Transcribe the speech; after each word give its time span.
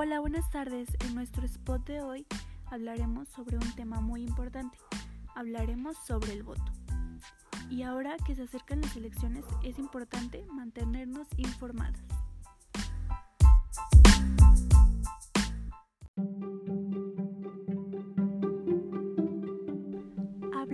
Hola, 0.00 0.20
buenas 0.20 0.48
tardes. 0.48 0.88
En 1.00 1.16
nuestro 1.16 1.44
spot 1.44 1.84
de 1.84 2.00
hoy 2.00 2.24
hablaremos 2.66 3.26
sobre 3.30 3.56
un 3.56 3.74
tema 3.74 4.00
muy 4.00 4.22
importante. 4.22 4.78
Hablaremos 5.34 5.96
sobre 6.06 6.34
el 6.34 6.44
voto. 6.44 6.62
Y 7.68 7.82
ahora 7.82 8.16
que 8.24 8.36
se 8.36 8.44
acercan 8.44 8.80
las 8.80 8.94
elecciones 8.94 9.44
es 9.64 9.76
importante 9.76 10.46
mantenernos 10.52 11.26
informados. 11.36 12.00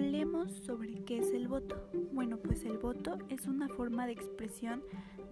Hablemos 0.05 0.53
sobre 0.53 1.03
qué 1.07 1.17
es 1.17 1.33
el 1.33 1.49
voto. 1.49 1.77
Bueno, 2.13 2.37
pues 2.37 2.63
el 2.67 2.77
voto 2.77 3.17
es 3.31 3.47
una 3.47 3.69
forma 3.69 4.05
de 4.05 4.13
expresión 4.13 4.83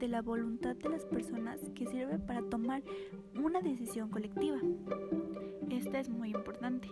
de 0.01 0.09
la 0.09 0.23
voluntad 0.23 0.75
de 0.77 0.89
las 0.89 1.05
personas 1.05 1.61
que 1.75 1.87
sirve 1.87 2.19
para 2.19 2.41
tomar 2.41 2.83
una 3.35 3.61
decisión 3.61 4.09
colectiva. 4.09 4.57
Esta 5.69 6.01
es 6.01 6.09
muy 6.09 6.31
importante. 6.31 6.89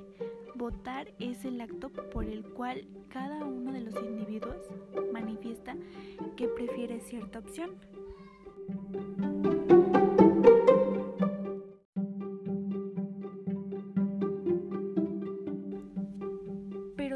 Votar 0.57 1.15
es 1.19 1.47
el 1.47 1.59
acto 1.59 1.89
por 1.89 2.27
el 2.27 2.45
cual 2.45 2.87
cada 3.09 3.47
uno 3.47 3.73
de 3.73 3.81
los 3.81 3.95
individuos 4.05 4.59
manifiesta 5.11 5.75
que 6.37 6.49
prefiere 6.49 7.01
cierta 7.01 7.39
opción. 7.39 7.71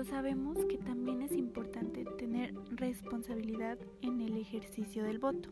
Sabemos 0.09 0.59
que 0.67 0.77
también 0.79 1.23
es 1.23 1.33
importante 1.33 2.05
tener 2.19 2.55
responsabilidad 2.73 3.79
en 4.03 4.21
el 4.21 4.37
ejercicio 4.37 5.03
del 5.03 5.19
voto. 5.19 5.49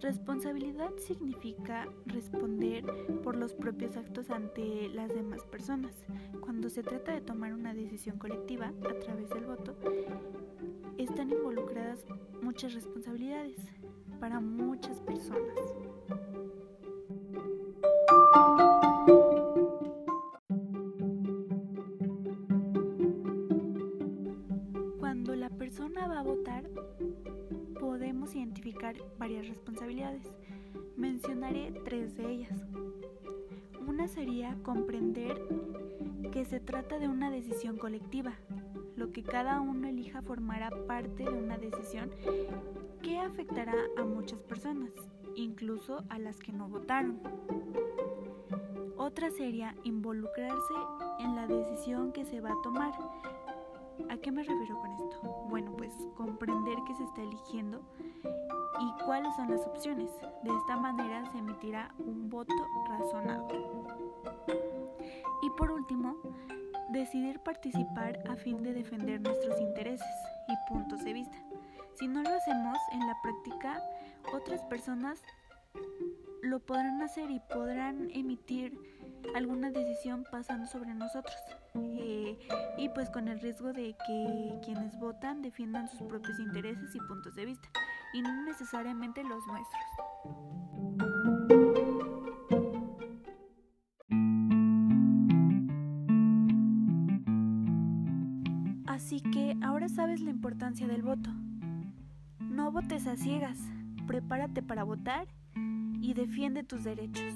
Responsabilidad 0.00 0.90
significa 0.98 1.88
responder 2.06 2.84
por 3.22 3.36
los 3.36 3.54
propios 3.54 3.96
actos 3.96 4.30
ante 4.30 4.88
las 4.90 5.08
demás 5.14 5.44
personas. 5.44 5.94
Cuando 6.40 6.68
se 6.68 6.82
trata 6.82 7.12
de 7.12 7.22
tomar 7.22 7.54
una 7.54 7.72
decisión 7.72 8.18
colectiva 8.18 8.72
a 8.88 8.98
través 9.00 9.28
del 9.30 9.46
voto, 9.46 9.76
están 10.98 11.30
involucradas 11.30 12.04
muchas 12.42 12.74
responsabilidades 12.74 13.56
para 14.20 14.40
muchas 14.40 15.00
personas. 15.00 15.58
Persona 25.82 26.06
va 26.06 26.20
a 26.20 26.22
votar, 26.22 26.62
podemos 27.80 28.36
identificar 28.36 28.94
varias 29.18 29.48
responsabilidades. 29.48 30.22
Mencionaré 30.96 31.72
tres 31.84 32.16
de 32.16 32.30
ellas. 32.30 32.56
Una 33.84 34.06
sería 34.06 34.56
comprender 34.62 35.42
que 36.30 36.44
se 36.44 36.60
trata 36.60 37.00
de 37.00 37.08
una 37.08 37.32
decisión 37.32 37.78
colectiva, 37.78 38.34
lo 38.94 39.10
que 39.10 39.24
cada 39.24 39.60
uno 39.60 39.88
elija 39.88 40.22
formará 40.22 40.70
parte 40.86 41.24
de 41.24 41.32
una 41.32 41.58
decisión 41.58 42.12
que 43.02 43.18
afectará 43.18 43.74
a 43.96 44.04
muchas 44.04 44.40
personas, 44.40 44.92
incluso 45.34 46.04
a 46.10 46.20
las 46.20 46.38
que 46.38 46.52
no 46.52 46.68
votaron. 46.68 47.18
Otra 48.96 49.32
sería 49.32 49.74
involucrarse 49.82 50.74
en 51.18 51.34
la 51.34 51.48
decisión 51.48 52.12
que 52.12 52.24
se 52.24 52.40
va 52.40 52.50
a 52.50 52.62
tomar, 52.62 52.92
¿A 54.10 54.16
qué 54.16 54.30
me 54.30 54.42
refiero 54.42 54.78
con 54.80 54.92
esto? 54.92 55.46
Bueno, 55.48 55.72
pues 55.76 55.92
comprender 56.16 56.76
qué 56.86 56.94
se 56.94 57.04
está 57.04 57.22
eligiendo 57.22 57.82
y 58.80 59.04
cuáles 59.04 59.34
son 59.36 59.50
las 59.50 59.66
opciones. 59.66 60.10
De 60.42 60.50
esta 60.56 60.76
manera 60.76 61.24
se 61.30 61.38
emitirá 61.38 61.94
un 61.98 62.28
voto 62.28 62.54
razonado. 62.88 63.48
Y 65.42 65.50
por 65.50 65.70
último, 65.70 66.16
decidir 66.90 67.40
participar 67.40 68.22
a 68.28 68.36
fin 68.36 68.62
de 68.62 68.72
defender 68.72 69.20
nuestros 69.20 69.60
intereses 69.60 70.06
y 70.48 70.72
puntos 70.72 71.04
de 71.04 71.12
vista. 71.12 71.36
Si 71.94 72.08
no 72.08 72.22
lo 72.22 72.30
hacemos 72.30 72.78
en 72.92 73.06
la 73.06 73.16
práctica, 73.22 73.82
otras 74.32 74.62
personas 74.64 75.22
lo 76.42 76.60
podrán 76.60 77.00
hacer 77.02 77.30
y 77.30 77.40
podrán 77.40 78.10
emitir 78.12 78.78
alguna 79.34 79.70
decisión 79.70 80.24
pasando 80.30 80.66
sobre 80.66 80.94
nosotros. 80.94 81.36
Eh, 81.74 82.38
y 82.78 82.88
pues 82.90 83.10
con 83.10 83.28
el 83.28 83.40
riesgo 83.40 83.72
de 83.72 83.94
que 84.06 84.54
quienes 84.64 84.98
votan 84.98 85.42
defiendan 85.42 85.88
sus 85.88 86.02
propios 86.02 86.38
intereses 86.38 86.94
y 86.94 86.98
puntos 87.00 87.34
de 87.34 87.46
vista, 87.46 87.68
y 88.12 88.22
no 88.22 88.42
necesariamente 88.42 89.22
los 89.24 89.46
nuestros. 89.46 89.82
Así 98.86 99.20
que 99.20 99.56
ahora 99.62 99.88
sabes 99.88 100.20
la 100.20 100.30
importancia 100.30 100.86
del 100.86 101.02
voto. 101.02 101.30
No 102.40 102.70
votes 102.70 103.06
a 103.06 103.16
ciegas, 103.16 103.58
prepárate 104.06 104.62
para 104.62 104.84
votar 104.84 105.26
y 106.00 106.14
defiende 106.14 106.62
tus 106.62 106.84
derechos. 106.84 107.34